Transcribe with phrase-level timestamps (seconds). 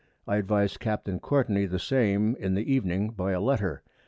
[0.27, 1.07] I advis'd Capt.
[1.21, 3.83] Courtney the same in the Evening by a Letter.